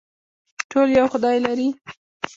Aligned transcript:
ټول 0.71 0.87
یو 0.99 1.05
خدای 1.13 1.37
لري 1.45 1.67